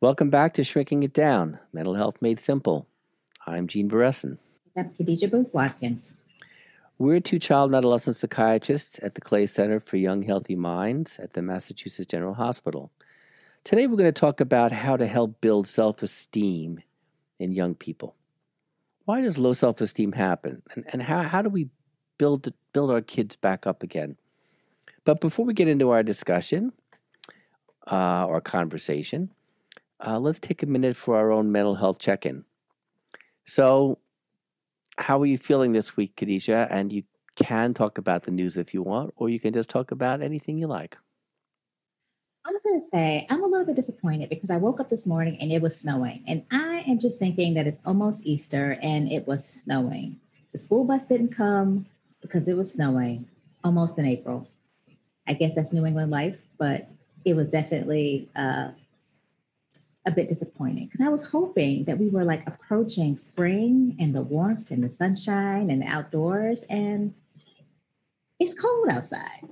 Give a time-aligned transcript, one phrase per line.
[0.00, 2.86] Welcome back to Shrinking It Down Mental Health Made Simple.
[3.48, 4.38] I'm Gene Beresin.
[4.76, 6.14] I'm Khadija Booth Watkins.
[6.98, 11.32] We're two child and adolescent psychiatrists at the Clay Center for Young Healthy Minds at
[11.32, 12.92] the Massachusetts General Hospital.
[13.64, 16.80] Today, we're going to talk about how to help build self esteem
[17.40, 18.14] in young people.
[19.04, 20.62] Why does low self esteem happen?
[20.76, 21.70] And, and how, how do we
[22.18, 24.16] build, build our kids back up again?
[25.04, 26.72] But before we get into our discussion
[27.90, 29.30] uh, or conversation,
[30.04, 32.44] uh, let's take a minute for our own mental health check in.
[33.46, 33.98] So,
[34.98, 36.68] how are you feeling this week, Khadija?
[36.70, 37.02] And you
[37.36, 40.58] can talk about the news if you want, or you can just talk about anything
[40.58, 40.96] you like.
[42.44, 45.36] I'm going to say I'm a little bit disappointed because I woke up this morning
[45.40, 46.24] and it was snowing.
[46.26, 50.18] And I am just thinking that it's almost Easter and it was snowing.
[50.52, 51.86] The school bus didn't come
[52.22, 53.28] because it was snowing
[53.64, 54.48] almost in April.
[55.26, 56.88] I guess that's New England life, but
[57.26, 58.70] it was definitely uh,
[60.08, 64.22] a bit disappointing because I was hoping that we were like approaching spring and the
[64.22, 67.14] warmth and the sunshine and the outdoors, and
[68.40, 69.46] it's cold outside.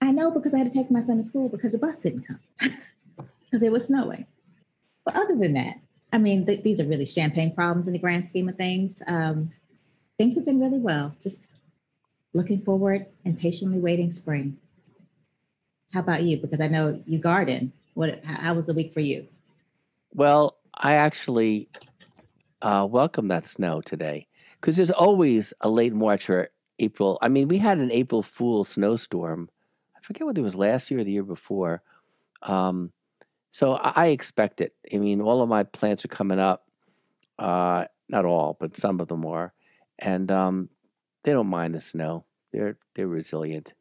[0.00, 2.26] I know because I had to take my son to school because the bus didn't
[2.26, 4.26] come because it was snowing.
[5.04, 5.76] But other than that,
[6.12, 9.02] I mean, th- these are really champagne problems in the grand scheme of things.
[9.06, 9.50] Um,
[10.16, 11.14] things have been really well.
[11.20, 11.52] Just
[12.32, 14.56] looking forward and patiently waiting spring.
[15.92, 16.38] How about you?
[16.38, 17.72] Because I know you garden.
[17.94, 18.24] What?
[18.24, 19.26] How was the week for you?
[20.12, 21.68] Well, I actually
[22.62, 24.26] uh, welcome that snow today
[24.60, 27.18] because there's always a late March or April.
[27.20, 29.50] I mean, we had an April Fool snowstorm.
[29.96, 31.82] I forget whether it was last year or the year before.
[32.42, 32.92] Um,
[33.50, 34.74] so I, I expect it.
[34.92, 36.66] I mean, all of my plants are coming up.
[37.38, 39.52] Uh, not all, but some of them are,
[39.98, 40.70] and um,
[41.22, 42.24] they don't mind the snow.
[42.52, 43.74] They're they're resilient.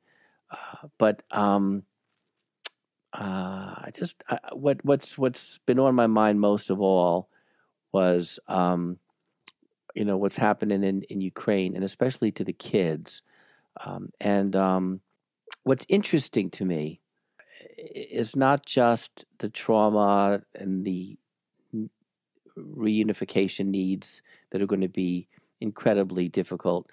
[0.51, 1.83] Uh, but um,
[3.17, 7.29] uh, I just uh, what what's what's been on my mind most of all
[7.91, 8.99] was um,
[9.95, 13.23] you know what's happening in in Ukraine and especially to the kids.
[13.83, 15.01] Um, and um,
[15.63, 16.99] what's interesting to me
[17.77, 21.17] is not just the trauma and the
[22.57, 25.27] reunification needs that are going to be
[25.59, 26.89] incredibly difficult,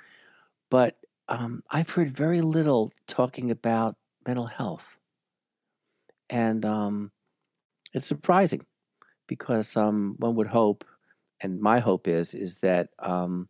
[0.70, 0.96] but
[1.28, 3.96] um, I've heard very little talking about
[4.26, 4.98] mental health
[6.30, 7.12] and um,
[7.92, 8.66] it's surprising
[9.26, 10.84] because um, one would hope,
[11.42, 13.48] and my hope is, is that um,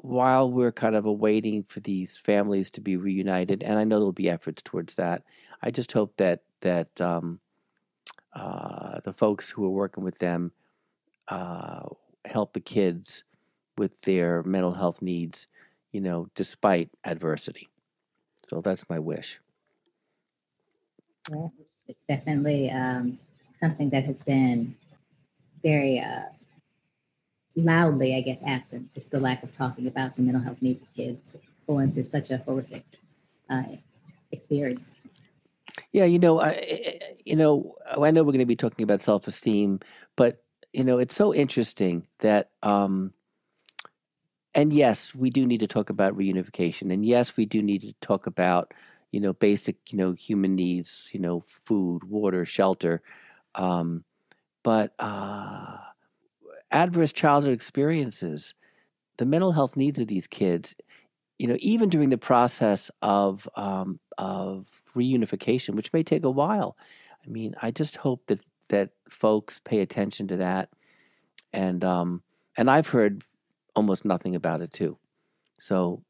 [0.00, 4.12] while we're kind of awaiting for these families to be reunited, and I know there'll
[4.12, 5.22] be efforts towards that,
[5.62, 7.40] I just hope that that um,
[8.34, 10.52] uh, the folks who are working with them
[11.28, 11.82] uh,
[12.24, 13.24] help the kids
[13.76, 15.46] with their mental health needs,
[15.92, 17.68] you know, despite adversity.
[18.46, 19.40] So that's my wish.
[21.30, 21.48] Yeah,
[21.88, 23.18] it's, definitely um,
[23.60, 24.74] something that has been
[25.62, 26.28] very uh,
[27.54, 28.92] loudly, I guess, absent.
[28.92, 31.20] Just the lack of talking about the mental health needs of kids
[31.66, 32.84] going through such a horrific
[33.50, 33.64] uh,
[34.32, 35.08] experience.
[35.92, 39.80] Yeah, you know, I, you know, I know we're going to be talking about self-esteem,
[40.16, 43.12] but you know, it's so interesting that, um,
[44.54, 47.92] and yes, we do need to talk about reunification, and yes, we do need to
[48.00, 48.74] talk about
[49.12, 53.02] you know, basic, you know, human needs, you know, food, water, shelter.
[53.54, 54.04] Um,
[54.64, 55.78] but uh,
[56.70, 58.54] adverse childhood experiences,
[59.18, 60.74] the mental health needs of these kids,
[61.38, 64.66] you know, even during the process of um, of
[64.96, 66.76] reunification, which may take a while.
[67.24, 70.70] I mean, I just hope that that folks pay attention to that,
[71.52, 72.22] and um,
[72.56, 73.24] and I've heard
[73.76, 74.98] almost nothing about it too.
[75.58, 76.02] So,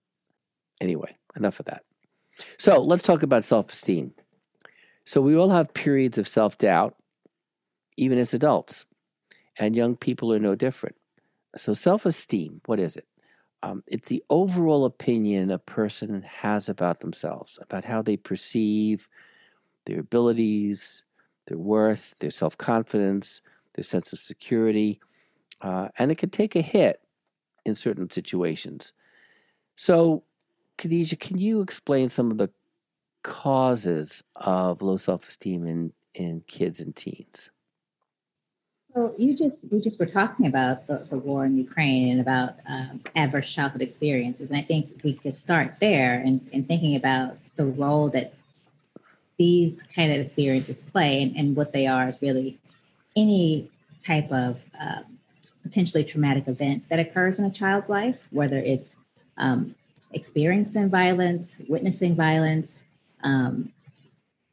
[0.81, 1.85] anyway, enough of that.
[2.59, 4.13] So let's talk about self esteem.
[5.05, 6.97] So we all have periods of self doubt,
[7.97, 8.87] even as adults,
[9.59, 10.97] and young people are no different.
[11.57, 13.07] So self esteem, what is it?
[13.63, 19.09] Um, it's the overall opinion a person has about themselves, about how they perceive
[19.87, 21.03] their abilities,
[21.47, 23.41] their worth, their self confidence,
[23.75, 25.01] their sense of security,
[25.61, 27.01] uh, and it can take a hit
[27.65, 28.93] in certain situations.
[29.77, 30.25] So
[30.79, 32.51] Khadija, can you explain some of the
[33.25, 37.51] causes of low self esteem in, in kids and teens?
[38.95, 42.55] So you just we just were talking about the, the war in Ukraine and about
[42.67, 47.37] um, adverse childhood experiences, and I think we could start there and, and thinking about
[47.57, 48.33] the role that
[49.37, 52.59] these kind of experiences play and, and what they are is really
[53.15, 53.71] any
[54.05, 55.19] type of um,
[55.63, 58.97] potentially traumatic event that occurs in a child's life, whether it's
[59.37, 59.75] um,
[60.13, 62.83] experiencing violence, witnessing violence,
[63.23, 63.73] um,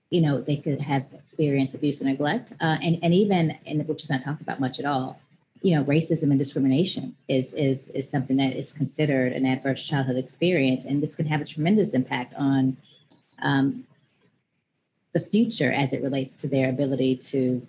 [0.10, 4.04] you know, they could have experienced abuse and neglect, uh, and and even and which
[4.04, 5.20] is not talked about much at all.
[5.62, 10.18] You know, racism and discrimination is is is something that is considered an adverse childhood
[10.18, 12.78] experience, and this can have a tremendous impact on
[13.42, 13.86] um,
[15.14, 17.66] the future as it relates to their ability to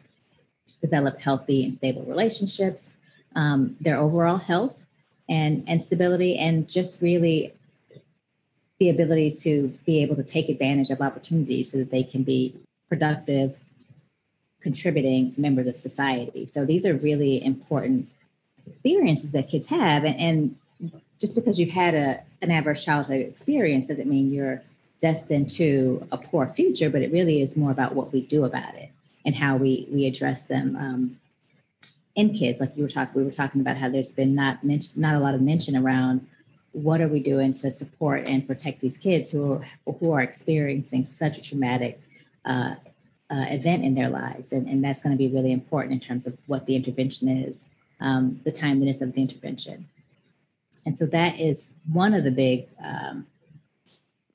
[0.83, 2.97] develop healthy and stable relationships,
[3.35, 4.85] um, their overall health
[5.29, 7.53] and and stability, and just really
[8.78, 12.55] the ability to be able to take advantage of opportunities so that they can be
[12.88, 13.56] productive,
[14.61, 16.46] contributing members of society.
[16.46, 18.08] So these are really important
[18.67, 20.05] experiences that kids have.
[20.05, 24.62] And, and just because you've had a, an adverse childhood experience doesn't mean you're
[25.00, 28.75] destined to a poor future, but it really is more about what we do about
[28.75, 28.90] it
[29.25, 31.19] and how we, we address them um,
[32.14, 32.61] in kids.
[32.61, 35.19] Like you were talking, we were talking about how there's been not mention, not a
[35.19, 36.26] lot of mention around
[36.76, 41.06] what are we doing to support and protect these kids who are, who are experiencing
[41.06, 41.99] such a traumatic
[42.44, 42.75] uh,
[43.31, 44.52] uh, event in their lives?
[44.52, 47.64] And, and that's going to be really important in terms of what the intervention is
[48.00, 49.88] um, the timeliness of the intervention.
[50.84, 53.26] And so that is one of the big um,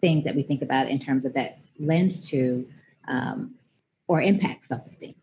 [0.02, 2.68] things that we think about in terms of that lens to
[3.08, 3.54] um,
[4.08, 5.14] or impact self-esteem.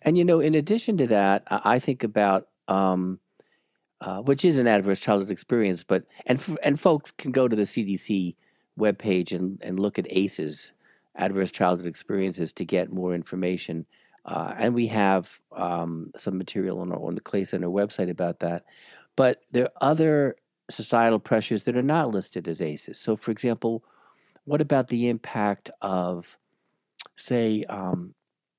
[0.00, 3.20] And you know in addition to that i think about um,
[4.00, 5.84] uh, which is an adverse childhood experience.
[5.84, 8.36] But and and folks can go to the CDC
[8.78, 10.72] webpage and and look at ACEs,
[11.14, 13.86] adverse childhood experiences, to get more information.
[14.24, 18.40] Uh, and we have um, some material on, our, on the Clay Center website about
[18.40, 18.64] that.
[19.14, 20.36] But there are other
[20.68, 22.98] societal pressures that are not listed as ACEs.
[22.98, 23.84] So, for example,
[24.44, 26.38] what about the impact of,
[27.14, 28.14] say, um,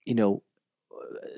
[0.06, 0.42] you know,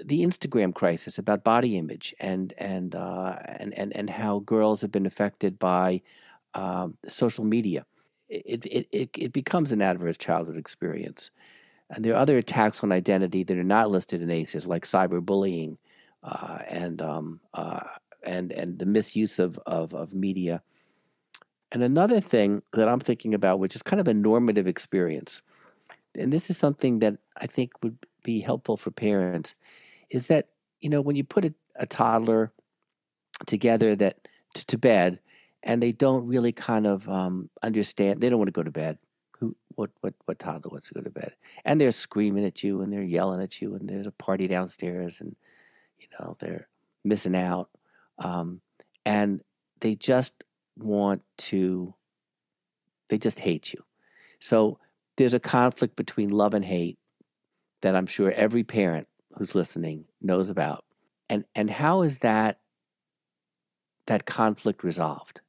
[0.04, 4.92] the Instagram crisis about body image and and uh, and and and how girls have
[4.92, 6.02] been affected by
[6.54, 7.86] um, social media.
[8.30, 11.32] It, it it it becomes an adverse childhood experience,
[11.90, 15.78] and there are other attacks on identity that are not listed in ACEs, like cyberbullying,
[16.24, 17.82] uh, and um, uh,
[18.24, 20.62] and and the misuse of, of of media.
[21.72, 25.42] And another thing that I'm thinking about, which is kind of a normative experience,
[26.16, 29.56] and this is something that I think would be helpful for parents
[30.10, 30.50] is that
[30.82, 32.52] you know when you put a, a toddler
[33.46, 35.20] together that to, to, bed
[35.64, 38.98] and they don't really kind of um, understand they don't want to go to bed
[39.40, 41.34] who what what what toddler wants to go to bed?
[41.66, 45.20] And they're screaming at you and they're yelling at you and there's a party downstairs
[45.22, 45.36] and
[45.98, 46.68] you know they're
[47.04, 47.70] missing out
[48.18, 48.62] um,
[49.06, 49.42] and
[49.80, 50.34] they just
[50.78, 51.94] want to
[53.08, 53.84] they just hate you.
[54.40, 54.80] So
[55.18, 56.98] there's a conflict between love and hate
[57.82, 60.86] that I'm sure every parent who's listening knows about.
[61.30, 62.60] And and how is that
[64.08, 65.42] that conflict resolved?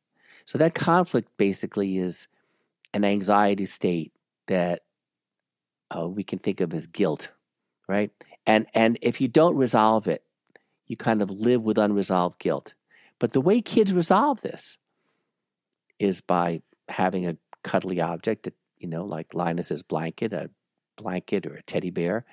[0.44, 2.26] So that conflict basically is
[2.92, 4.12] an anxiety state
[4.46, 4.82] that
[5.96, 7.32] uh, we can think of as guilt,
[7.88, 8.10] right?
[8.46, 10.24] And and if you don't resolve it,
[10.86, 12.74] you kind of live with unresolved guilt.
[13.18, 14.76] But the way kids resolve this
[15.98, 20.50] is by having a cuddly object, that, you know, like Linus's blanket, a
[21.02, 22.24] blanket or a teddy bear,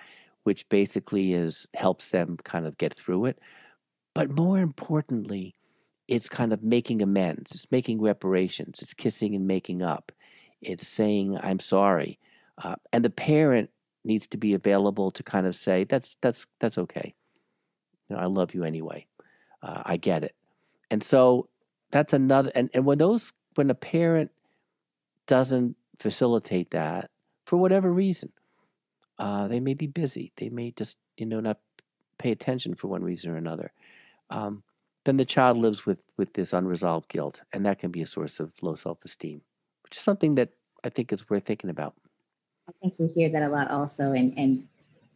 [0.44, 3.40] which basically is helps them kind of get through it.
[4.14, 5.54] But more importantly,
[6.08, 7.52] it's kind of making amends.
[7.52, 8.82] It's making reparations.
[8.82, 10.12] It's kissing and making up.
[10.62, 12.20] It's saying I'm sorry,
[12.64, 13.70] uh, and the parent
[14.04, 17.14] needs to be available to kind of say that's that's that's okay.
[18.10, 19.06] You know, I love you anyway.
[19.62, 20.36] Uh, I get it,
[20.90, 21.50] and so
[21.92, 22.52] that's another.
[22.56, 24.32] And and when those when a parent
[25.28, 27.12] doesn't facilitate that
[27.46, 28.32] for whatever reason,
[29.20, 30.32] uh, they may be busy.
[30.38, 31.60] They may just, you know, not
[32.18, 33.72] pay attention for one reason or another.
[34.30, 34.64] Um,
[35.06, 38.40] then the child lives with with this unresolved guilt, and that can be a source
[38.40, 39.42] of low self esteem,
[39.84, 40.50] which is something that
[40.84, 41.96] I think is worth thinking about.
[42.68, 44.68] I think we hear that a lot also in, in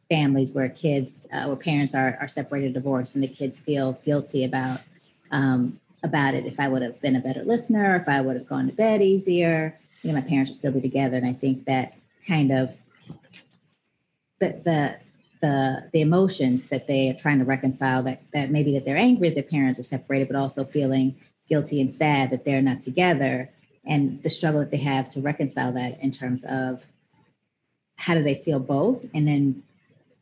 [0.09, 4.45] families where kids, uh, where parents are are separated, divorced, and the kids feel guilty
[4.45, 4.79] about
[5.31, 6.45] um, about it.
[6.45, 9.01] If I would have been a better listener, if I would have gone to bed
[9.01, 11.17] easier, you know, my parents would still be together.
[11.17, 12.77] And I think that kind of
[14.41, 14.99] the the
[15.41, 19.29] the the emotions that they are trying to reconcile that that maybe that they're angry
[19.29, 21.15] that their parents are separated but also feeling
[21.47, 23.49] guilty and sad that they're not together
[23.85, 26.81] and the struggle that they have to reconcile that in terms of
[27.95, 29.63] how do they feel both and then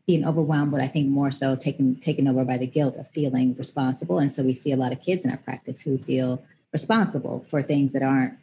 [0.06, 3.56] being overwhelmed but i think more so taken taken over by the guilt of feeling
[3.58, 4.20] responsible.
[4.20, 7.64] And so we see a lot of kids in our practice who feel responsible for
[7.64, 8.38] things that aren't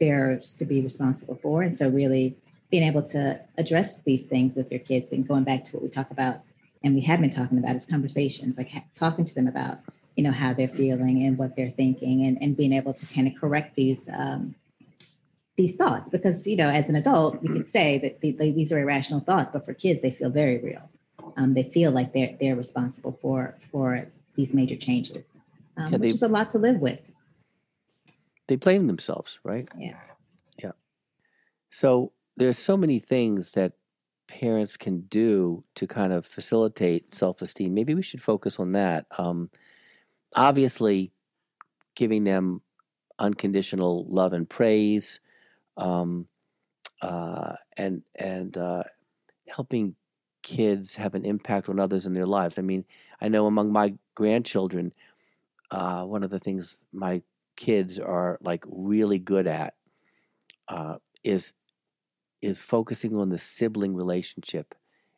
[0.00, 1.62] theirs to be responsible for.
[1.62, 2.36] And so really
[2.70, 5.88] being able to address these things with your kids and going back to what we
[5.88, 6.40] talk about
[6.82, 9.78] and we have been talking about is conversations like ha- talking to them about
[10.16, 13.26] you know how they're feeling and what they're thinking and, and being able to kind
[13.26, 14.54] of correct these um,
[15.56, 19.20] these thoughts because you know as an adult you could say that these are irrational
[19.20, 20.88] thoughts but for kids they feel very real.
[21.36, 25.38] Um, they feel like they're they're responsible for for these major changes
[25.76, 27.10] um, yeah, they, which is a lot to live with.
[28.48, 29.68] They blame themselves right?
[29.76, 29.96] Yeah.
[30.62, 30.72] Yeah.
[31.70, 33.72] So there's so many things that
[34.28, 39.50] parents can do to kind of facilitate self-esteem maybe we should focus on that um,
[40.34, 41.12] obviously
[41.94, 42.60] giving them
[43.18, 45.20] unconditional love and praise
[45.76, 46.26] um,
[47.02, 48.82] uh, and and uh,
[49.48, 49.94] helping
[50.42, 52.58] kids have an impact on others in their lives.
[52.58, 52.84] I mean,
[53.20, 54.92] I know among my grandchildren,
[55.70, 57.22] uh, one of the things my
[57.56, 59.74] kids are like really good at
[60.68, 61.52] uh, is
[62.42, 64.74] is focusing on the sibling relationship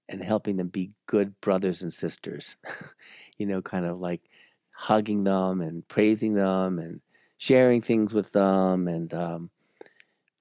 [0.09, 2.57] and helping them be good brothers and sisters.
[3.39, 4.23] you know, kind of like
[4.71, 7.01] hugging them and praising them and
[7.37, 9.51] sharing things with them and um,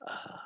[0.06, 0.38] uh,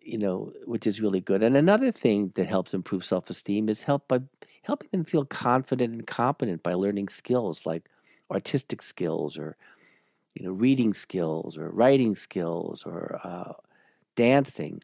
[0.00, 1.42] you know, which is really good.
[1.42, 4.20] And another thing that helps improve self esteem is help by
[4.62, 7.88] helping them feel confident and competent by learning skills like
[8.30, 9.56] artistic skills or
[10.34, 13.52] you know reading skills or writing skills or uh,
[14.16, 14.82] dancing.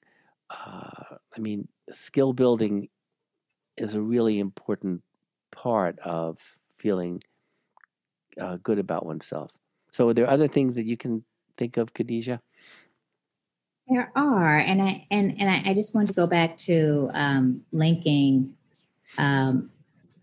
[0.51, 2.89] Uh, I mean, skill building
[3.77, 5.03] is a really important
[5.51, 6.39] part of
[6.77, 7.23] feeling
[8.41, 9.53] uh, good about oneself.
[9.93, 11.25] So, are there other things that you can
[11.57, 12.41] think of, Khadija?
[13.89, 17.63] There are, and I and and I, I just want to go back to um,
[17.73, 18.55] linking
[19.19, 19.71] um,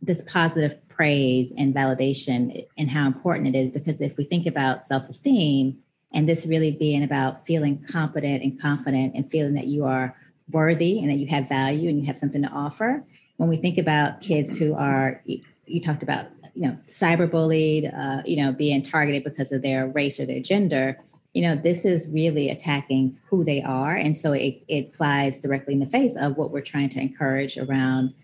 [0.02, 3.72] this positive praise and validation and how important it is.
[3.72, 5.78] Because if we think about self-esteem
[6.14, 10.16] and this really being about feeling competent and confident and feeling that you are
[10.52, 13.04] worthy and that you have value and you have something to offer,
[13.38, 18.42] when we think about kids who are you talked about you know cyberbullied uh, you
[18.42, 20.98] know being targeted because of their race or their gender
[21.38, 23.96] you know, this is really attacking who they are.
[23.96, 27.60] And so it, it flies directly in the face of what we're trying to encourage
[27.60, 28.16] around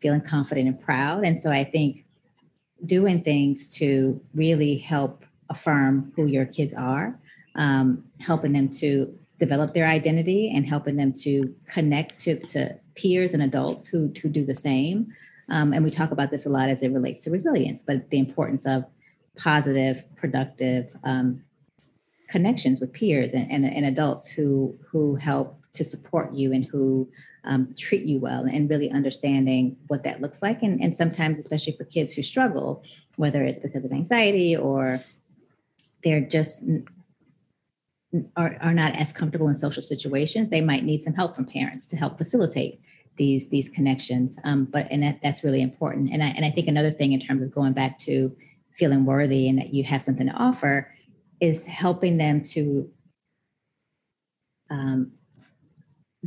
[0.00, 1.24] feeling confident and proud.
[1.24, 2.04] And so I think
[2.86, 7.18] doing things to really help affirm who your kids are,
[7.56, 13.34] um, helping them to develop their identity and helping them to connect to, to peers
[13.34, 15.12] and adults who, who do the same.
[15.50, 18.18] Um, and we talk about this a lot as it relates to resilience, but the
[18.18, 18.84] importance of
[19.36, 21.42] positive, productive, um,
[22.28, 27.08] connections with peers and, and, and, adults who who help to support you and who
[27.44, 31.76] um, treat you well and really understanding what that looks like and, and sometimes especially
[31.76, 32.82] for kids who struggle
[33.16, 35.00] whether it's because of anxiety or
[36.04, 36.62] they're just
[38.36, 41.86] are, are not as comfortable in social situations they might need some help from parents
[41.86, 42.80] to help facilitate
[43.16, 46.10] these these connections um, but and that, that's really important.
[46.10, 48.34] And I, and I think another thing in terms of going back to
[48.72, 50.92] feeling worthy and that you have something to offer
[51.40, 52.90] is helping them to
[54.70, 55.12] um,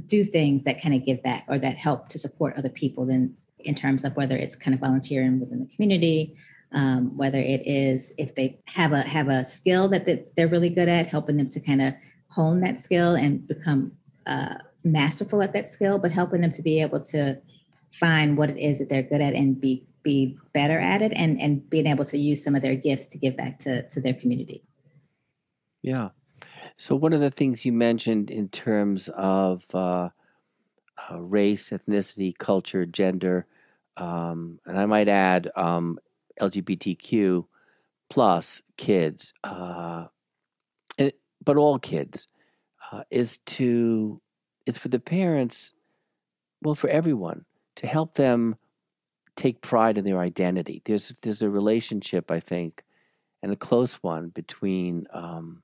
[0.06, 3.36] do things that kind of give back or that help to support other people then
[3.60, 6.38] in terms of whether it's kind of volunteering within the community
[6.74, 10.90] um, whether it is if they have a have a skill that, they're really good
[10.90, 11.94] at helping them to kind of
[12.30, 13.92] hone that skill and become
[14.26, 17.40] uh, masterful at that skill but helping them to be able to
[17.92, 21.42] find what it is that they're good at and be be better at it and
[21.42, 24.14] and being able to use some of their gifts to give back to, to their
[24.14, 24.64] community
[25.88, 26.10] yeah.
[26.76, 30.10] So one of the things you mentioned in terms of uh,
[31.10, 33.46] uh, race, ethnicity, culture, gender,
[33.96, 35.98] um, and I might add um,
[36.42, 37.46] LGBTQ
[38.10, 40.06] plus kids, uh,
[41.44, 42.28] but all kids,
[42.92, 44.22] uh, is to
[44.66, 45.72] is for the parents,
[46.62, 47.46] well, for everyone
[47.78, 48.56] to help them
[49.36, 50.82] take pride in their identity.
[50.86, 52.84] There's there's a relationship, I think,
[53.42, 55.64] and a close one between um,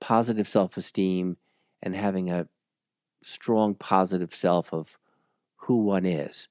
[0.00, 1.36] positive self esteem
[1.82, 2.48] and having a
[3.22, 4.98] strong positive self of
[5.56, 6.48] who one is.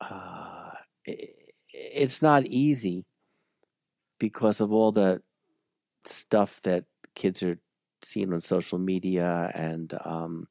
[0.00, 0.70] Uh,
[1.82, 3.04] it's not easy
[4.18, 5.20] because of all the
[6.06, 6.84] stuff that
[7.14, 7.58] kids are
[8.02, 10.46] seeing on social media and um,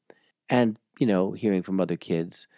[0.48, 2.48] and you know hearing from other kids,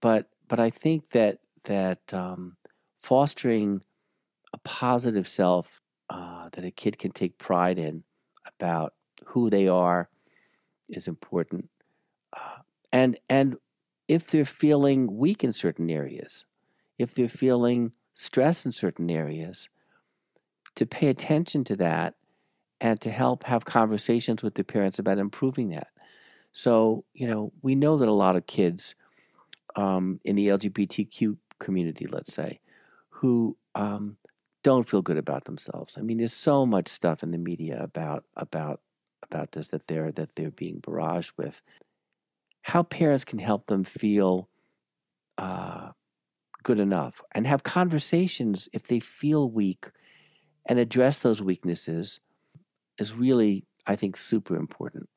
[0.00, 2.56] but but I think that that um,
[3.00, 3.82] fostering
[4.52, 8.02] a positive self uh, that a kid can take pride in
[8.58, 10.08] about who they are
[10.88, 11.68] is important.
[12.32, 12.58] Uh,
[12.92, 13.56] and and
[14.08, 16.44] if they're feeling weak in certain areas,
[16.98, 19.68] if they're feeling stress in certain areas,
[20.74, 22.14] to pay attention to that
[22.80, 25.88] and to help have conversations with their parents about improving that.
[26.52, 28.94] So, you know, we know that a lot of kids
[29.76, 32.60] um, in the LGBTQ community, let's say,
[33.08, 34.16] who um,
[34.62, 35.96] don't feel good about themselves.
[35.96, 38.80] I mean, there's so much stuff in the media about about
[39.22, 41.62] about this that they're that they're being barraged with.
[42.62, 44.48] How parents can help them feel
[45.38, 45.90] uh,
[46.62, 49.90] good enough and have conversations if they feel weak
[50.66, 52.20] and address those weaknesses
[52.98, 55.08] is really, I think, super important.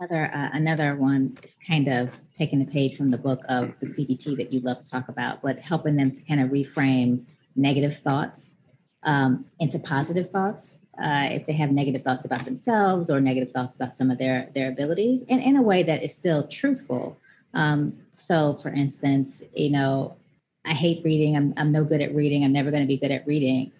[0.00, 3.86] Another uh, another one is kind of taking a page from the book of the
[3.86, 7.24] CBT that you love to talk about, but helping them to kind of reframe
[7.56, 8.56] negative thoughts
[9.04, 10.78] um, into positive thoughts.
[10.98, 14.48] Uh, if they have negative thoughts about themselves or negative thoughts about some of their
[14.54, 17.16] their ability, and in a way that is still truthful.
[17.52, 20.16] Um, so, for instance, you know,
[20.64, 21.36] I hate reading.
[21.36, 22.44] I'm I'm no good at reading.
[22.44, 23.72] I'm never going to be good at reading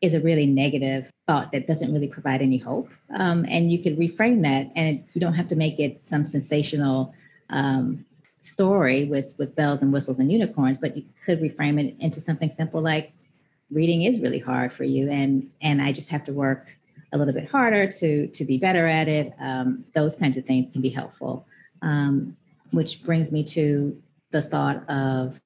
[0.00, 2.88] is a really negative thought that doesn't really provide any hope.
[3.14, 6.24] Um, and you could reframe that, and it, you don't have to make it some
[6.24, 7.14] sensational
[7.50, 8.04] um,
[8.40, 12.50] story with with bells and whistles and unicorns, but you could reframe it into something
[12.50, 13.12] simple like
[13.70, 16.66] reading is really hard for you, and and I just have to work
[17.12, 19.34] a little bit harder to to be better at it.
[19.38, 21.46] Um, those kinds of things can be helpful.
[21.82, 22.36] Um,
[22.72, 25.40] which brings me to the thought of,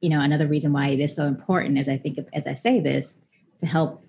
[0.00, 2.54] you know, another reason why it is so important, as I think of, as I
[2.54, 3.16] say this,
[3.58, 4.04] to help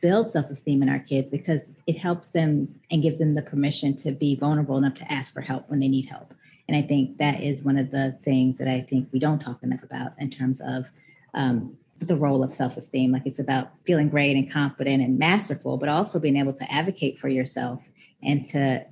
[0.00, 4.12] build self-esteem in our kids because it helps them and gives them the permission to
[4.12, 6.34] be vulnerable enough to ask for help when they need help.
[6.68, 9.62] And i think that is one of the things that i think we don't talk
[9.62, 10.84] enough about in terms of
[11.34, 13.10] um, the role of self-esteem.
[13.10, 17.18] Like it's about feeling great and confident and masterful but also being able to advocate
[17.18, 17.82] for yourself
[18.22, 18.86] and to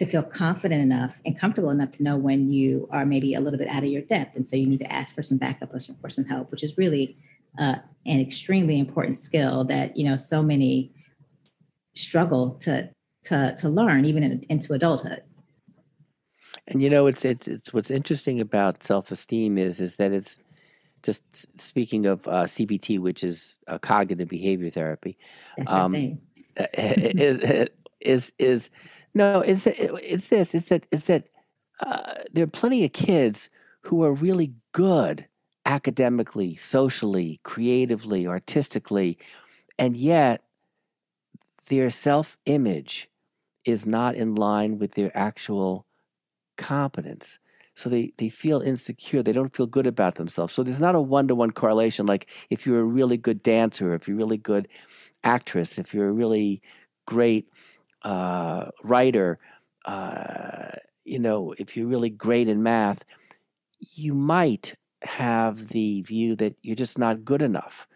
[0.00, 3.58] to feel confident enough and comfortable enough to know when you are maybe a little
[3.58, 4.34] bit out of your depth.
[4.34, 6.64] And so you need to ask for some backup or some, or some help which
[6.64, 7.18] is really
[7.58, 7.76] uh,
[8.06, 10.90] an extremely important skill that you know so many
[11.94, 12.88] struggle to
[13.24, 15.22] to to learn even in, into adulthood.
[16.66, 20.38] And you know it's it's it's what's interesting about self-esteem is is that it's
[21.02, 21.22] just
[21.60, 25.18] speaking of uh, CBT, which is uh, cognitive behavior therapy,
[25.66, 25.94] um,
[26.74, 27.68] is,
[28.00, 28.70] is is
[29.14, 31.28] no that it's this is that is that
[31.80, 33.48] uh, there are plenty of kids
[33.82, 35.26] who are really good
[35.64, 39.18] academically, socially, creatively, artistically,
[39.78, 40.42] and yet
[41.68, 43.08] their self image
[43.64, 45.86] is not in line with their actual
[46.56, 47.38] competence.
[47.74, 49.22] So they, they feel insecure.
[49.22, 50.52] They don't feel good about themselves.
[50.52, 52.04] So there's not a one to one correlation.
[52.04, 54.68] Like if you're a really good dancer, if you're a really good
[55.24, 56.60] actress, if you're a really
[57.06, 57.48] great
[58.02, 59.38] uh, writer,
[59.84, 60.72] uh,
[61.04, 63.04] you know, if you're really great in math,
[63.94, 67.88] you might have the view that you're just not good enough.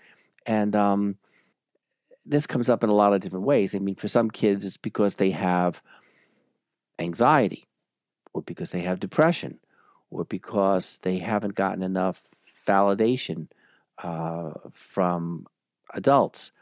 [0.46, 1.16] And um,
[2.24, 3.74] this comes up in a lot of different ways.
[3.74, 5.82] I mean, for some kids, it's because they have
[6.98, 7.64] anxiety,
[8.32, 9.58] or because they have depression,
[10.10, 12.22] or because they haven't gotten enough
[12.66, 13.48] validation
[14.02, 15.46] uh, from
[15.92, 16.52] adults,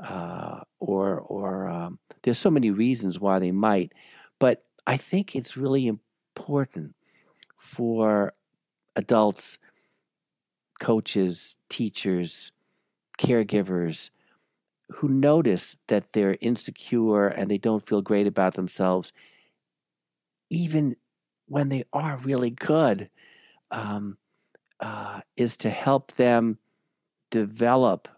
[0.00, 3.92] uh, or or um, there's so many reasons why they might.
[4.38, 6.94] But I think it's really important
[7.58, 8.32] for
[8.96, 9.58] adults
[10.80, 12.50] coaches, teachers,
[13.18, 14.10] caregivers
[14.90, 19.12] who notice that they're insecure and they don't feel great about themselves,
[20.50, 20.96] even
[21.46, 23.08] when they are really good,
[23.70, 24.18] um,
[24.80, 26.58] uh, is to help them
[27.30, 28.08] develop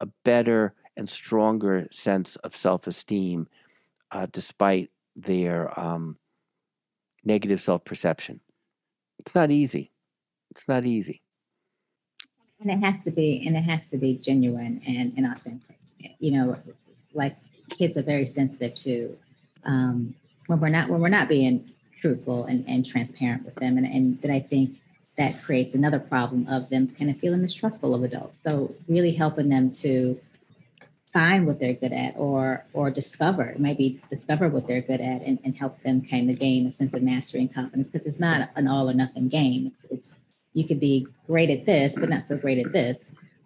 [0.00, 3.48] a better and stronger sense of self esteem
[4.10, 6.18] uh, despite their um,
[7.24, 8.40] negative self perception.
[9.18, 9.92] It's not easy.
[10.50, 11.22] It's not easy
[12.62, 15.76] and it has to be and it has to be genuine and, and authentic
[16.18, 16.56] you know
[17.12, 17.36] like
[17.70, 19.16] kids are very sensitive to
[19.64, 20.14] um,
[20.46, 24.20] when we're not when we're not being truthful and, and transparent with them and, and
[24.22, 24.78] that i think
[25.18, 29.48] that creates another problem of them kind of feeling mistrustful of adults so really helping
[29.48, 30.18] them to
[31.12, 35.38] find what they're good at or or discover maybe discover what they're good at and,
[35.44, 38.48] and help them kind of gain a sense of mastery and confidence because it's not
[38.56, 40.14] an all or nothing game it's, it's
[40.54, 42.98] you could be great at this, but not so great at this,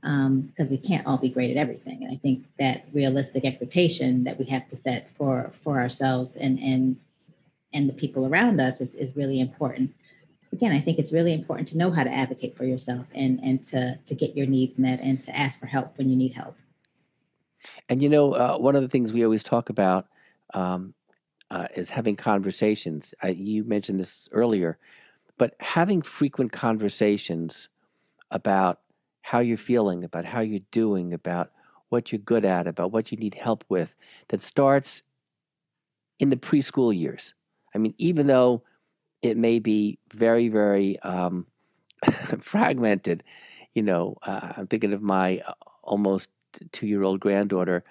[0.03, 2.03] because um, we can't all be great at everything.
[2.03, 6.59] And I think that realistic expectation that we have to set for for ourselves and
[6.59, 6.97] and
[7.73, 9.93] and the people around us is, is really important.
[10.53, 13.63] Again, I think it's really important to know how to advocate for yourself and and
[13.65, 16.57] to to get your needs met and to ask for help when you need help.
[17.89, 20.07] And you know, uh, one of the things we always talk about
[20.55, 20.95] um,
[21.51, 23.15] uh, is having conversations.
[23.23, 24.79] I, you mentioned this earlier
[25.39, 27.69] but having frequent conversations
[28.31, 28.81] about
[29.23, 31.51] how you're feeling, about how you're doing, about
[31.89, 33.95] what you're good at, about what you need help with,
[34.29, 35.03] that starts
[36.19, 37.35] in the preschool years.
[37.75, 38.63] I mean, even though
[39.23, 41.47] it may be very, very um,
[42.41, 43.23] fragmented,
[43.75, 45.53] you know, uh, I'm thinking of my uh,
[45.83, 46.31] almost
[46.73, 47.85] two year old granddaughter,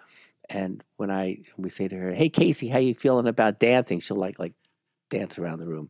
[0.50, 4.18] and when I we say to her, "Hey Casey, how you feeling about dancing?" She'll
[4.18, 4.54] like like
[5.10, 5.90] dance around the room,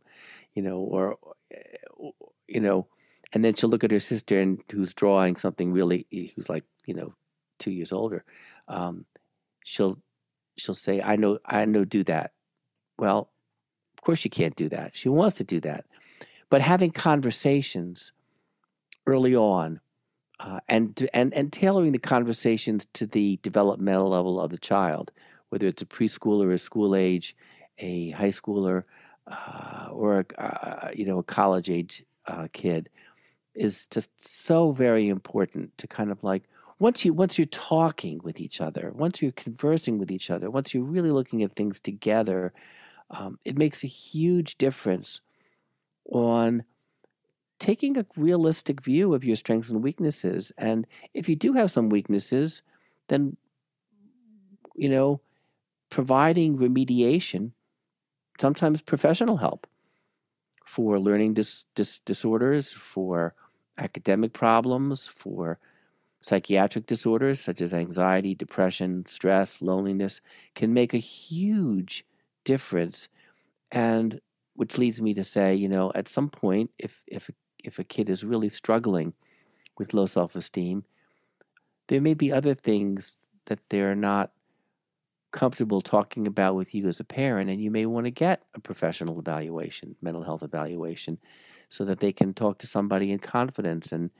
[0.54, 1.18] you know, or
[1.52, 2.10] eh,
[2.46, 2.86] you know,
[3.32, 6.94] and then she'll look at her sister and who's drawing something really, who's like you
[6.94, 7.14] know,
[7.58, 8.24] two years older.
[8.68, 9.04] Um,
[9.64, 9.98] she'll
[10.56, 12.32] she'll say, "I know, I know, do that."
[12.98, 13.30] Well,
[13.98, 14.96] of course she can't do that.
[14.96, 15.84] She wants to do that,
[16.50, 18.12] but having conversations
[19.06, 19.80] early on
[20.40, 25.10] uh, and and and tailoring the conversations to the developmental level of the child,
[25.48, 27.34] whether it's a preschooler, a school age,
[27.78, 28.82] a high schooler,
[29.26, 32.88] uh, or a, uh, you know a college age uh, kid,
[33.54, 36.44] is just so very important to kind of like
[36.78, 40.74] once you once you're talking with each other, once you're conversing with each other, once
[40.74, 42.52] you're really looking at things together,
[43.10, 45.20] um, it makes a huge difference
[46.12, 46.64] on
[47.58, 50.52] taking a realistic view of your strengths and weaknesses.
[50.58, 52.62] And if you do have some weaknesses,
[53.08, 53.36] then,
[54.74, 55.20] you know,
[55.90, 57.52] providing remediation,
[58.40, 59.66] sometimes professional help
[60.66, 63.34] for learning dis- dis- disorders, for
[63.78, 65.58] academic problems, for
[66.20, 70.20] psychiatric disorders such as anxiety, depression, stress, loneliness,
[70.54, 72.04] can make a huge
[72.44, 73.08] difference.
[73.70, 74.20] And
[74.54, 77.30] which leads me to say, you know, at some point, if if
[77.66, 79.12] if a kid is really struggling
[79.78, 80.84] with low self esteem,
[81.88, 84.32] there may be other things that they're not
[85.32, 88.60] comfortable talking about with you as a parent, and you may want to get a
[88.60, 91.18] professional evaluation, mental health evaluation,
[91.68, 94.10] so that they can talk to somebody in confidence and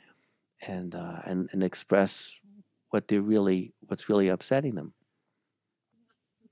[0.67, 2.33] and uh, and and express
[2.91, 4.93] what they're really what's really upsetting them.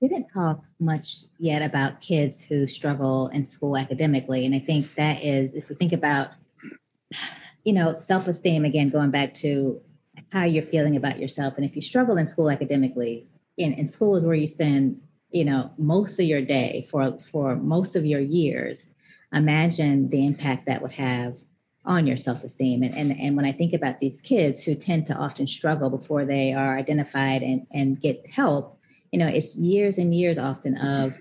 [0.01, 4.93] We didn't talk much yet about kids who struggle in school academically, and I think
[4.95, 6.29] that is if we think about
[7.63, 9.81] you know, self esteem, again, going back to
[10.31, 11.55] how you're feeling about yourself.
[11.57, 15.45] And if you struggle in school academically, in, in school is where you spend, you
[15.45, 18.89] know, most of your day for, for most of your years.
[19.33, 21.37] Imagine the impact that would have
[21.85, 22.83] on your self esteem.
[22.83, 26.25] And, and, and when I think about these kids who tend to often struggle before
[26.25, 28.79] they are identified and, and get help,
[29.11, 31.13] you know, it's years and years often of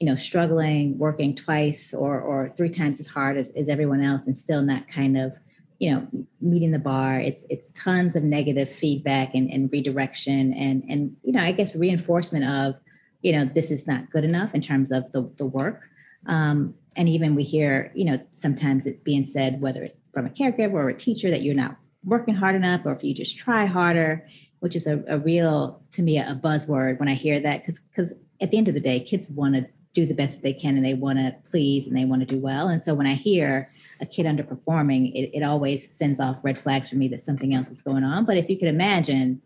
[0.00, 4.26] you know struggling working twice or or three times as hard as, as everyone else
[4.26, 5.32] and still not kind of
[5.78, 6.06] you know
[6.40, 7.20] meeting the bar.
[7.20, 11.74] It's it's tons of negative feedback and, and redirection and and you know i guess
[11.76, 12.74] reinforcement of
[13.22, 15.82] you know this is not good enough in terms of the, the work.
[16.26, 20.30] Um, and even we hear you know sometimes it being said whether it's from a
[20.30, 23.66] caregiver or a teacher that you're not working hard enough or if you just try
[23.66, 24.26] harder
[24.60, 28.12] which is a, a real to me a buzzword when i hear that because because
[28.40, 30.76] at the end of the day kids want to do the best that they can
[30.76, 32.68] and they want to please and they want to do well.
[32.68, 36.90] And so when I hear a kid underperforming, it, it always sends off red flags
[36.90, 38.24] for me that something else is going on.
[38.24, 39.40] But if you could imagine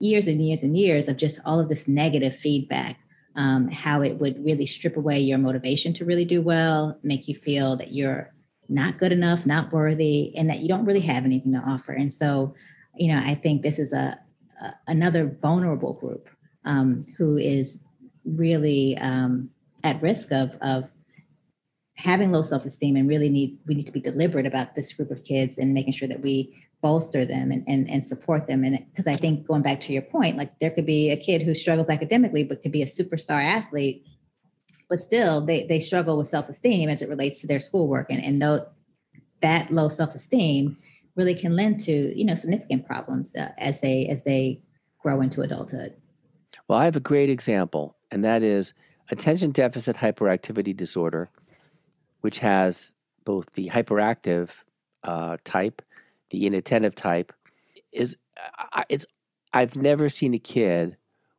[0.00, 2.96] years and years and years of just all of this negative feedback,
[3.36, 7.36] um, how it would really strip away your motivation to really do well, make you
[7.36, 8.32] feel that you're
[8.68, 11.92] not good enough, not worthy, and that you don't really have anything to offer.
[11.92, 12.54] And so,
[12.96, 14.18] you know, I think this is a,
[14.60, 16.28] a another vulnerable group
[16.64, 17.78] um, who is
[18.24, 19.50] really um,
[19.84, 20.90] at risk of of
[21.96, 25.24] having low self-esteem and really need we need to be deliberate about this group of
[25.24, 28.64] kids and making sure that we bolster them and and, and support them.
[28.64, 31.42] And because i think going back to your point like there could be a kid
[31.42, 34.04] who struggles academically but could be a superstar athlete
[34.88, 38.06] but still they they struggle with self-esteem as it relates to their schoolwork.
[38.10, 38.66] And and though
[39.42, 40.76] that low self-esteem
[41.14, 44.62] really can lend to you know significant problems uh, as they as they
[45.00, 45.94] grow into adulthood.
[46.66, 48.72] Well i have a great example and that is
[49.10, 51.30] attention deficit hyperactivity disorder,
[52.20, 52.94] which has
[53.24, 54.50] both the hyperactive
[55.04, 55.82] uh, type,
[56.30, 57.32] the inattentive type,
[57.92, 58.16] is
[58.88, 59.06] it's.
[59.52, 60.96] I've never seen a kid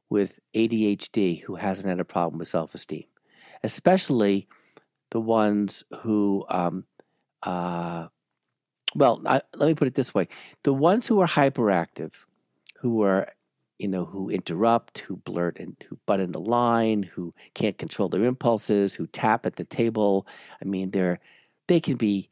[0.10, 3.06] with ADHD who hasn't had a problem with self esteem,
[3.64, 4.48] especially
[5.12, 6.86] the ones who, um,
[7.44, 8.08] uh,
[8.96, 10.28] well, I, let me put it this way:
[10.64, 12.14] the ones who are hyperactive,
[12.80, 13.28] who are
[13.80, 18.26] you know, who interrupt, who blurt and who butt into line, who can't control their
[18.26, 20.28] impulses, who tap at the table.
[20.62, 21.20] I mean, they're
[21.68, 22.30] they can be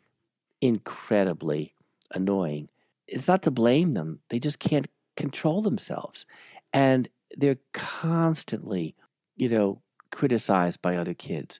[0.62, 1.74] incredibly
[2.12, 2.70] annoying.
[3.08, 4.20] It's not to blame them.
[4.30, 6.26] They just can't control themselves.
[6.74, 7.08] And
[7.38, 8.96] they're constantly,
[9.36, 9.82] you know,
[10.12, 11.60] criticized by other kids.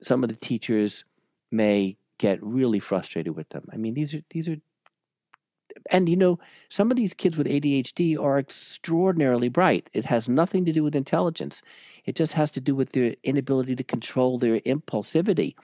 [0.00, 1.04] Some of the teachers
[1.50, 3.66] may get really frustrated with them.
[3.72, 4.56] I mean, these are these are
[5.90, 9.90] and you know, some of these kids with ADHD are extraordinarily bright.
[9.92, 11.62] It has nothing to do with intelligence.
[12.04, 15.54] It just has to do with their inability to control their impulsivity.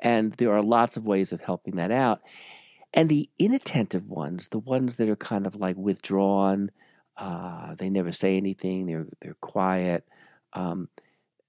[0.00, 2.22] And there are lots of ways of helping that out.
[2.94, 6.70] And the inattentive ones, the ones that are kind of like withdrawn,
[7.16, 8.86] Uh, they never say anything.
[8.86, 10.02] They're they're quiet.
[10.54, 10.88] Um,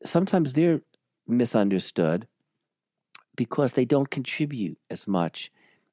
[0.05, 0.81] sometimes they're
[1.27, 2.27] misunderstood
[3.36, 5.51] because they don't contribute as much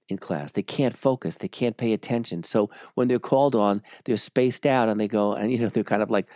[0.08, 0.52] in class.
[0.52, 1.36] They can't focus.
[1.36, 2.44] They can't pay attention.
[2.44, 5.84] So when they're called on, they're spaced out and they go and you know they're
[5.84, 6.26] kind of like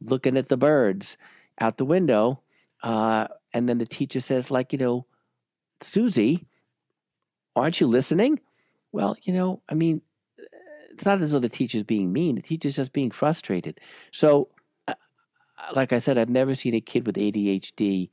[0.00, 1.16] looking at the birds
[1.60, 2.40] out the window.
[2.82, 5.06] Uh, and then the teacher says, like, you know,
[5.80, 6.46] Susie,
[7.54, 8.40] aren't you listening?
[8.92, 10.02] Well, you know, I mean,
[10.90, 12.34] it's not as though the teacher's being mean.
[12.34, 13.80] The teacher's just being frustrated.
[14.10, 14.48] So,
[14.88, 14.94] uh,
[15.74, 18.10] like I said, I've never seen a kid with ADHD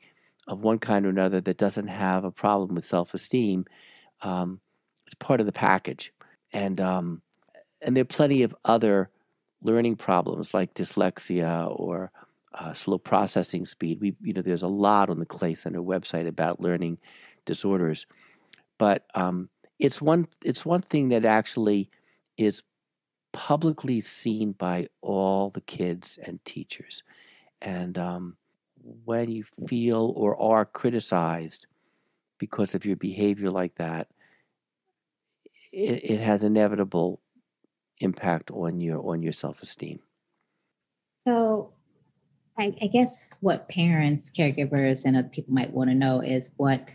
[0.48, 3.66] of one kind or another that doesn't have a problem with self esteem.
[4.22, 4.62] Um,
[5.10, 6.14] it's part of the package,
[6.54, 7.24] and um,
[7.82, 9.10] and there are plenty of other
[9.64, 12.12] learning problems like dyslexia or
[12.54, 14.00] uh, slow processing speed.
[14.00, 17.00] We, you know, there's a lot on the Clay Center website about learning
[17.46, 18.06] disorders,
[18.78, 21.90] but um, it's one it's one thing that actually
[22.38, 22.62] is
[23.32, 27.02] publicly seen by all the kids and teachers,
[27.64, 28.38] and um,
[29.06, 31.66] when you feel or are criticized
[32.38, 34.08] because of your behavior like that,
[35.72, 37.22] it, it has inevitable
[38.00, 40.00] impact on your on your self esteem.
[41.28, 41.74] So,
[42.58, 46.92] I, I, guess what parents, caregivers, and other people might want to know is what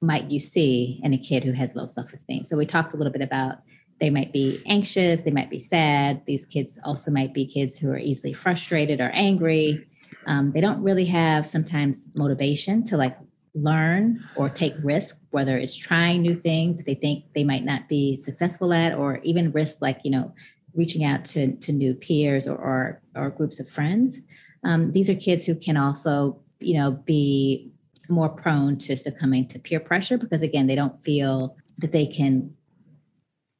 [0.00, 2.44] might you see in a kid who has low self esteem.
[2.44, 3.58] So we talked a little bit about
[4.00, 6.22] they might be anxious, they might be sad.
[6.26, 9.86] These kids also might be kids who are easily frustrated or angry.
[10.26, 13.16] Um, they don't really have sometimes motivation to like
[13.54, 17.88] learn or take risk, whether it's trying new things that they think they might not
[17.88, 20.32] be successful at, or even risk like, you know,
[20.74, 24.20] reaching out to, to new peers or, or, or groups of friends.
[24.64, 27.70] Um, these are kids who can also, you know, be
[28.08, 32.54] more prone to succumbing to peer pressure because, again, they don't feel that they can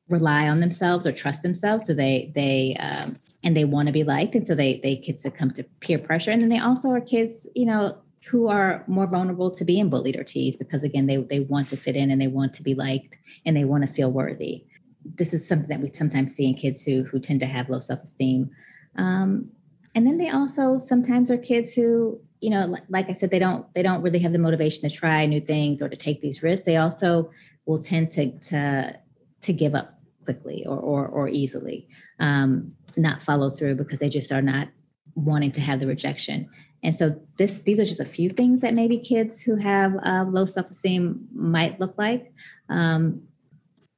[0.09, 1.87] rely on themselves or trust themselves.
[1.87, 4.35] So they, they, um, and they want to be liked.
[4.35, 6.31] And so they, they could succumb to peer pressure.
[6.31, 7.99] And then they also are kids, you know,
[8.29, 11.77] who are more vulnerable to being bullied or teased because again they, they want to
[11.77, 14.65] fit in and they want to be liked and they want to feel worthy.
[15.05, 17.81] This is something that we sometimes see in kids who who tend to have low
[17.81, 18.51] self-esteem.
[18.97, 19.51] Um,
[19.95, 23.73] and then they also sometimes are kids who you know like i said they don't
[23.75, 26.65] they don't really have the motivation to try new things or to take these risks.
[26.65, 27.31] They also
[27.67, 28.99] will tend to to
[29.41, 31.89] to give up quickly or or, or easily
[32.21, 34.69] um, not follow through because they just are not
[35.15, 36.49] wanting to have the rejection
[36.83, 40.25] and so this these are just a few things that maybe kids who have uh,
[40.29, 42.33] low self-esteem might look like.
[42.69, 43.23] Um,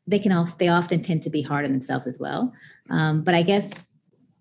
[0.06, 2.52] they can off, they often tend to be hard on themselves as well.
[2.90, 3.70] Um, but I guess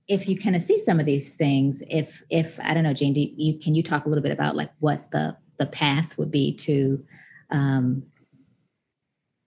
[0.09, 3.13] if you kind of see some of these things, if if I don't know, Jane,
[3.13, 6.31] do you can you talk a little bit about like what the the path would
[6.31, 7.03] be to
[7.51, 8.03] um,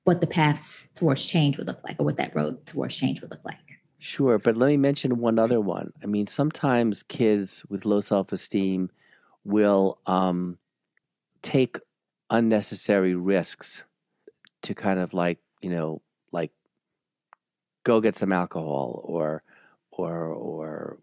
[0.05, 3.31] what the path towards change would look like, or what that road towards change would
[3.31, 3.59] look like?
[3.99, 5.93] Sure, but let me mention one other one.
[6.03, 8.91] I mean, sometimes kids with low self esteem
[9.45, 10.59] will um,
[11.43, 11.79] take
[12.31, 13.85] unnecessary risks
[14.63, 16.53] to kind of like, you know, like
[17.85, 19.43] go get some alcohol or
[19.93, 20.99] or or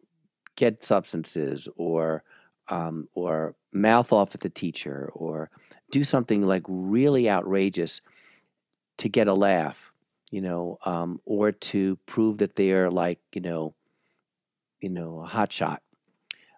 [0.55, 2.23] get substances or
[2.69, 5.49] um, or mouth off at the teacher or
[5.91, 8.01] do something like really outrageous
[8.97, 9.92] to get a laugh
[10.33, 13.75] you know, um, or to prove that they are like, you know,
[14.81, 15.83] you know, a hot shot.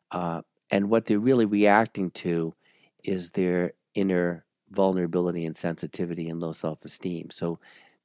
[0.10, 2.56] Uh, and what they're really reacting to
[3.04, 7.32] is their inner vulnerability and sensitivity and low self-esteem.
[7.32, 7.60] So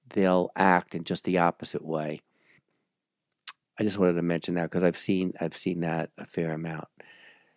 [0.09, 2.21] they'll act in just the opposite way.
[3.79, 6.89] I just wanted to mention that because I've seen I've seen that a fair amount.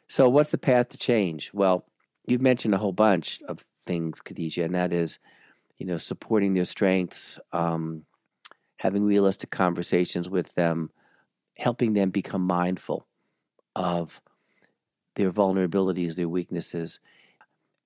[0.08, 1.50] So what's the path to change?
[1.52, 1.84] Well,
[2.28, 5.18] you've mentioned a whole bunch of things, Khadija, and that is
[5.78, 8.06] you know, supporting their strengths, um,
[8.78, 10.92] having realistic conversations with them,
[11.58, 13.08] helping them become mindful
[13.76, 14.22] of
[15.16, 17.00] their vulnerabilities, their weaknesses,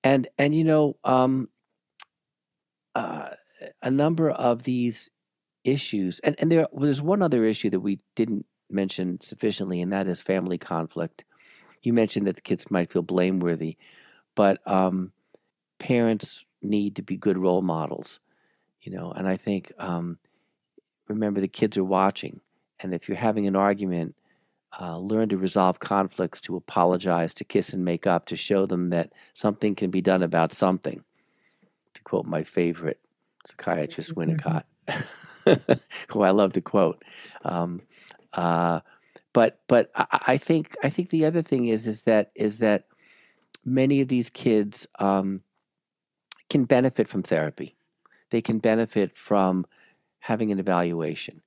[0.04, 1.48] and and you know, um,
[2.94, 3.30] uh,
[3.82, 5.10] a number of these
[5.64, 10.06] issues, and and there there's one other issue that we didn't mention sufficiently, and that
[10.06, 11.24] is family conflict.
[11.82, 13.76] You mentioned that the kids might feel blameworthy,
[14.34, 15.12] but um,
[15.78, 18.20] parents need to be good role models,
[18.82, 19.12] you know.
[19.12, 20.18] And I think um,
[21.08, 22.40] remember the kids are watching,
[22.80, 24.14] and if you're having an argument,
[24.78, 28.90] uh, learn to resolve conflicts, to apologize, to kiss and make up, to show them
[28.90, 31.02] that something can be done about something.
[31.94, 33.00] To quote my favorite
[33.46, 34.64] psychiatrist, Winnicott,
[36.08, 37.02] who I love to quote.
[37.44, 37.80] Um,
[38.34, 38.80] uh,
[39.32, 42.86] but but I, I, think I think the other thing is is that is that
[43.64, 45.42] many of these kids um,
[46.50, 47.76] can benefit from therapy.
[48.30, 49.66] They can benefit from
[50.20, 51.42] having an evaluation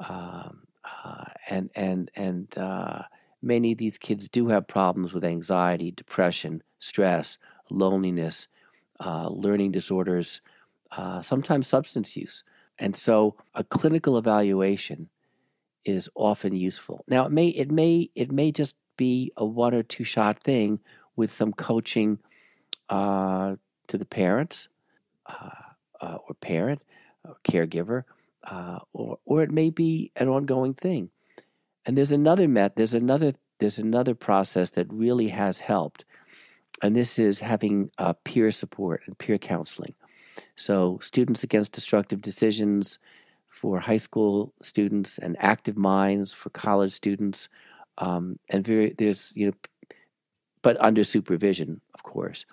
[0.00, 3.02] um, uh, and and and uh,
[3.42, 7.38] many of these kids do have problems with anxiety, depression, stress,
[7.70, 8.48] loneliness,
[9.00, 10.40] uh, learning disorders,
[10.92, 12.44] uh, sometimes substance use.
[12.78, 15.08] And so a clinical evaluation
[15.84, 17.04] is often useful.
[17.08, 20.80] Now it may it may it may just be a one or two shot thing
[21.16, 22.18] with some coaching
[22.88, 23.56] uh,
[23.88, 24.68] to the parents
[25.26, 25.50] uh,
[26.00, 26.82] uh, or parent
[27.24, 28.04] or caregiver,
[28.44, 31.10] uh, or or it may be an ongoing thing.
[31.84, 36.04] And there's another met there's another there's another process that really has helped,
[36.82, 39.94] and this is having uh, peer support and peer counseling.
[40.56, 42.98] So, Students Against Destructive Decisions
[43.46, 47.48] for high school students and Active Minds for college students.
[47.98, 49.52] Um, and very, there's, you know,
[50.62, 52.44] but under supervision, of course.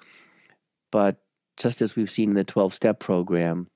[0.92, 1.18] But
[1.58, 3.70] just as we've seen in the 12 step program,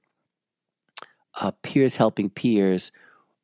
[1.40, 2.92] uh, peers helping peers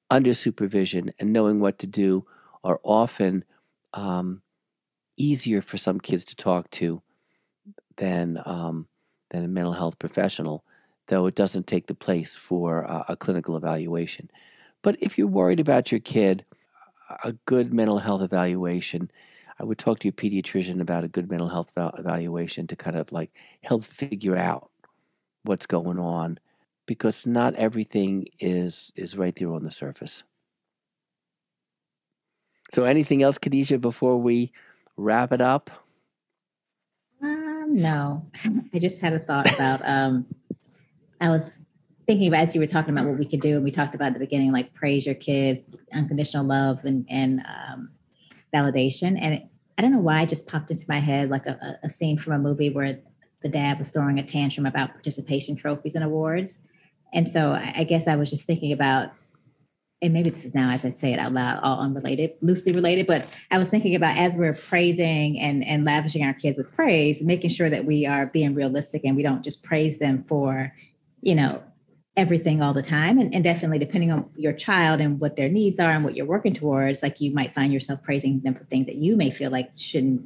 [0.09, 2.25] under supervision and knowing what to do
[2.63, 3.43] are often
[3.93, 4.41] um,
[5.17, 7.01] easier for some kids to talk to
[7.97, 8.87] than um,
[9.29, 10.63] than a mental health professional,
[11.07, 14.29] though it doesn't take the place for uh, a clinical evaluation.
[14.81, 16.45] But if you're worried about your kid,
[17.23, 19.09] a good mental health evaluation,
[19.59, 23.11] I would talk to your pediatrician about a good mental health evaluation to kind of
[23.11, 24.69] like help figure out
[25.43, 26.39] what's going on
[26.85, 30.23] because not everything is is right there on the surface.
[32.71, 34.51] So anything else, Khadija, before we
[34.97, 35.69] wrap it up?
[37.73, 38.25] no,
[38.73, 39.81] I just had a thought about.
[39.83, 40.25] Um,
[41.19, 41.59] I was
[42.05, 44.07] thinking about as you were talking about what we could do, and we talked about
[44.07, 47.89] at the beginning, like praise your kids, unconditional love, and and um,
[48.53, 49.17] validation.
[49.19, 51.89] And it, I don't know why it just popped into my head like a, a
[51.89, 52.99] scene from a movie where
[53.41, 56.59] the dad was throwing a tantrum about participation trophies and awards.
[57.13, 59.11] And so I, I guess I was just thinking about
[60.01, 63.07] and maybe this is now as I say it out loud, all unrelated, loosely related,
[63.07, 67.21] but I was thinking about as we're praising and, and lavishing our kids with praise,
[67.21, 70.73] making sure that we are being realistic and we don't just praise them for,
[71.21, 71.63] you know,
[72.15, 73.17] everything all the time.
[73.17, 76.26] And, and definitely depending on your child and what their needs are and what you're
[76.26, 79.49] working towards, like you might find yourself praising them for things that you may feel
[79.49, 80.23] like shouldn't,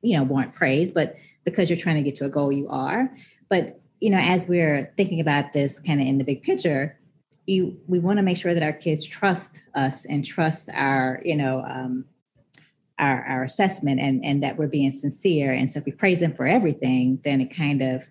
[0.00, 3.14] you know, warrant praise, but because you're trying to get to a goal, you are.
[3.48, 6.98] But, you know, as we're thinking about this kind of in the big picture,
[7.46, 11.36] you, we want to make sure that our kids trust us and trust our, you
[11.36, 12.04] know, um,
[12.98, 15.52] our, our assessment and, and that we're being sincere.
[15.52, 18.02] And so if we praise them for everything, then it kind of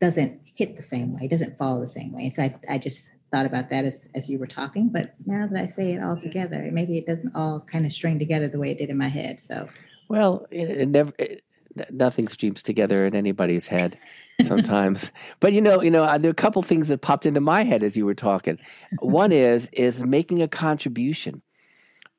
[0.00, 2.30] doesn't hit the same way, doesn't fall the same way.
[2.30, 5.64] So I, I just thought about that as, as you were talking, but now that
[5.64, 8.70] I say it all together, maybe it doesn't all kind of string together the way
[8.70, 9.40] it did in my head.
[9.40, 9.68] So,
[10.08, 11.42] well, it, it never, it,
[11.90, 13.98] nothing streams together in anybody's head
[14.42, 15.10] sometimes.
[15.40, 17.64] but you know, you know, uh, there are a couple things that popped into my
[17.64, 18.58] head as you were talking.
[19.00, 21.42] One is is making a contribution.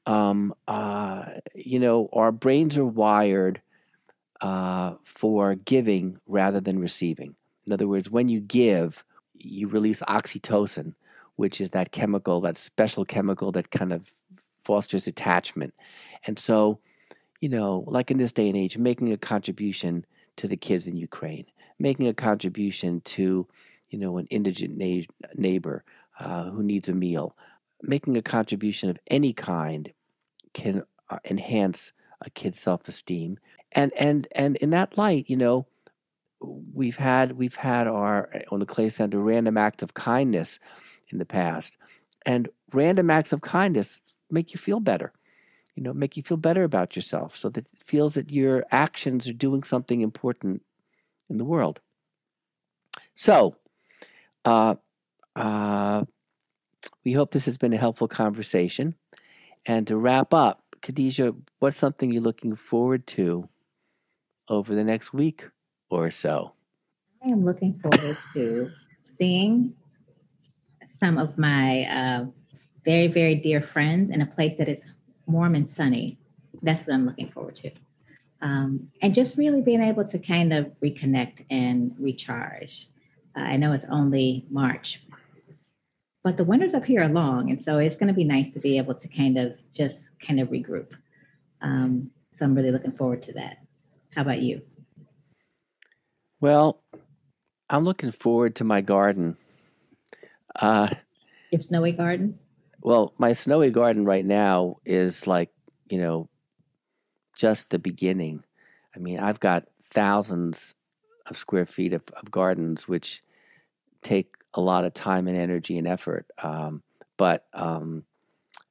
[0.06, 3.62] Um, uh, you know, our brains are wired
[4.42, 7.36] uh, for giving rather than receiving.
[7.68, 9.04] In other words, when you give,
[9.34, 10.96] you release oxytocin,
[11.36, 14.12] which is that chemical, that special chemical that kind of
[14.64, 15.74] fosters attachment.
[16.26, 16.80] And so,
[17.42, 20.06] you know, like in this day and age, making a contribution
[20.38, 21.46] to the kids in Ukraine,
[21.78, 23.48] making a contribution to,
[23.90, 25.84] you know, an indigent na- neighbor
[26.20, 27.36] uh, who needs a meal.
[27.84, 29.94] Making a contribution of any kind
[30.54, 33.38] can uh, enhance a kid's self-esteem.
[33.74, 35.68] And and and in that light, you know,
[36.42, 40.60] we've had we've had our on the Clay Center random acts of kindness
[41.10, 41.78] in the past,
[42.26, 45.12] and random acts of kindness make you feel better.
[45.76, 49.28] You know, make you feel better about yourself, so that it feels that your actions
[49.28, 50.64] are doing something important
[51.30, 51.82] in the world.
[53.16, 53.56] So,
[54.46, 54.76] uh,
[55.36, 56.06] uh,
[57.04, 58.96] we hope this has been a helpful conversation.
[59.66, 63.50] And to wrap up, Khadija, what's something you're looking forward to
[64.50, 65.46] over the next week
[65.90, 66.54] or so?
[67.24, 68.68] I am looking forward to
[69.20, 69.74] seeing
[70.90, 72.26] some of my uh,
[72.86, 74.84] very, very dear friends in a place that is
[75.26, 76.18] warm and sunny.
[76.62, 77.72] That's what I'm looking forward to
[78.42, 82.88] um, and just really being able to kind of reconnect and recharge.
[83.36, 85.04] Uh, I know it's only March,
[86.24, 88.60] but the winters up here are long, and so it's going to be nice to
[88.60, 90.92] be able to kind of just kind of regroup.
[91.62, 93.58] Um, so I'm really looking forward to that.
[94.16, 94.62] How about you?
[96.40, 96.84] Well,
[97.70, 99.38] I'm looking forward to my garden.
[100.56, 100.90] Uh,
[101.52, 102.38] Your snowy garden?
[102.82, 105.52] Well, my snowy garden right now is like,
[105.90, 106.30] you know,
[107.36, 108.44] just the beginning.
[108.96, 110.76] I mean, I've got thousands
[111.28, 113.24] of square feet of, of gardens, which
[114.02, 116.28] take a lot of time and energy and effort.
[116.42, 116.84] Um,
[117.18, 118.06] but um,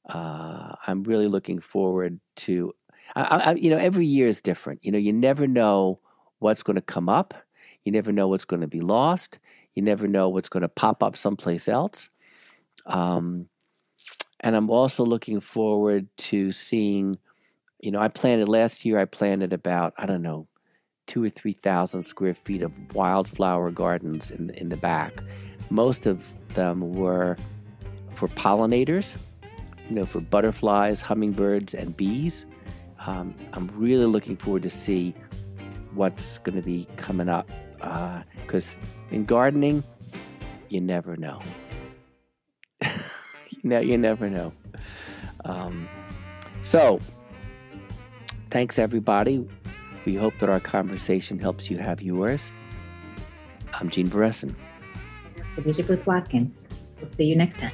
[0.09, 2.73] uh, I'm really looking forward to.
[3.15, 4.85] I, I, you know, every year is different.
[4.85, 6.01] You know, you never know
[6.39, 7.35] what's going to come up.
[7.87, 9.39] You never know what's going to be lost.
[9.77, 12.11] You never know what's going to pop up someplace else.
[12.85, 13.49] Um,
[14.41, 17.17] and I'm also looking forward to seeing.
[17.79, 18.99] You know, I planted last year.
[18.99, 20.49] I planted about I don't know,
[21.07, 25.23] two or three thousand square feet of wildflower gardens in in the back.
[25.71, 26.25] Most of
[26.55, 27.37] them were
[28.15, 29.17] for pollinators,
[29.89, 32.47] you know, for butterflies, hummingbirds, and bees.
[33.07, 35.15] Um, I'm really looking forward to see
[35.95, 39.83] what's going to be coming up because uh, in gardening,
[40.69, 41.43] you never know.
[42.83, 42.91] you,
[43.63, 44.53] know you never know.
[45.45, 45.89] Um,
[46.63, 47.01] so,
[48.51, 49.49] thanks everybody.
[50.05, 52.51] We hope that our conversation helps you have yours.
[53.81, 54.55] I'm Gene Beresin.
[55.63, 56.67] Bishop with Watkins.
[57.01, 57.73] We'll see you next time.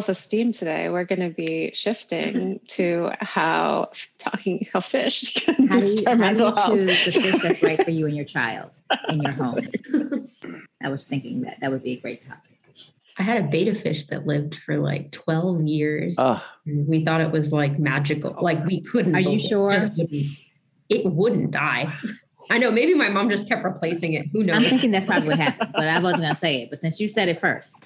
[0.00, 5.80] Self esteem today, we're going to be shifting to how talking how fish can how
[5.80, 8.24] do you, how mental do you choose the fish that's right for you and your
[8.24, 8.70] child
[9.08, 9.68] in your home.
[10.82, 12.46] I was thinking that that would be a great topic.
[13.18, 16.18] I had a betta fish that lived for like 12 years.
[16.64, 18.34] We thought it was like magical.
[18.38, 19.14] Oh, like we couldn't.
[19.14, 19.72] Are you sure?
[19.72, 20.38] It wouldn't,
[20.88, 21.92] it wouldn't die.
[22.48, 22.70] I know.
[22.70, 24.28] Maybe my mom just kept replacing it.
[24.32, 24.56] Who knows?
[24.56, 26.70] I'm thinking that's probably what happened, but I wasn't going to say it.
[26.70, 27.84] But since you said it first.